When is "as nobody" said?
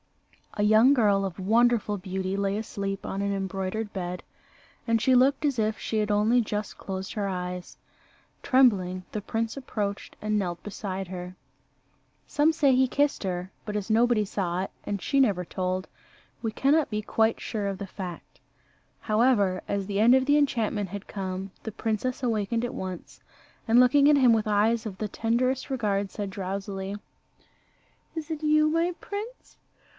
13.77-14.25